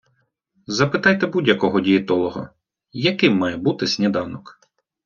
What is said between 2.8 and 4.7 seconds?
«Яким має бути сніданок?»